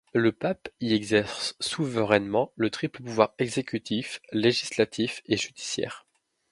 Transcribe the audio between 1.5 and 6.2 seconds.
souverainement le triple pouvoir exécutif, législatif et judiciaire.